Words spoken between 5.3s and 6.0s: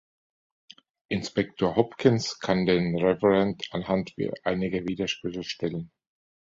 stellen.